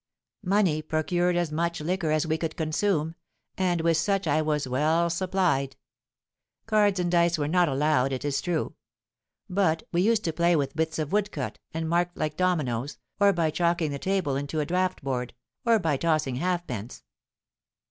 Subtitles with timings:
[0.43, 3.13] Money procured as much liquor as we could consume;
[3.55, 5.75] and with such I was well supplied.
[6.65, 8.73] Cards and dice were not allowed, it is true;
[9.47, 13.31] but we used to play with bits of wood cut and marked like dominoes, or
[13.31, 15.35] by chalking the table into a draught board,
[15.65, 17.03] or by tossing halfpence.